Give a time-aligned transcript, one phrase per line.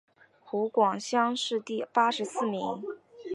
[0.39, 2.81] 湖广乡试第八十四名。